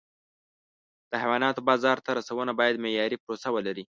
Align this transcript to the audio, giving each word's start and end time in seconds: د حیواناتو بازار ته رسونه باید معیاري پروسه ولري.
د 1.09 1.11
حیواناتو 1.21 1.65
بازار 1.69 1.97
ته 2.05 2.11
رسونه 2.19 2.51
باید 2.59 2.81
معیاري 2.83 3.17
پروسه 3.23 3.47
ولري. 3.55 3.83